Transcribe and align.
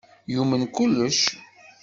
Yumen 0.33 0.63
kullec. 0.75 1.19